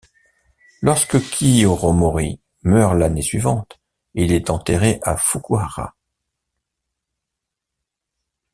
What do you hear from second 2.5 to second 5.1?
meurt l'année suivante, il est enterré